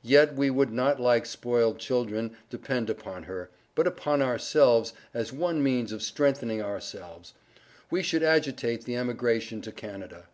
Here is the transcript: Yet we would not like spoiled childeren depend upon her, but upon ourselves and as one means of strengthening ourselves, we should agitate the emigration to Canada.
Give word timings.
Yet 0.00 0.32
we 0.34 0.48
would 0.48 0.72
not 0.72 0.98
like 0.98 1.26
spoiled 1.26 1.78
childeren 1.78 2.34
depend 2.48 2.88
upon 2.88 3.24
her, 3.24 3.50
but 3.74 3.86
upon 3.86 4.22
ourselves 4.22 4.94
and 5.12 5.20
as 5.20 5.34
one 5.34 5.62
means 5.62 5.92
of 5.92 6.00
strengthening 6.02 6.62
ourselves, 6.62 7.34
we 7.90 8.02
should 8.02 8.22
agitate 8.22 8.84
the 8.84 8.96
emigration 8.96 9.60
to 9.60 9.70
Canada. 9.70 10.24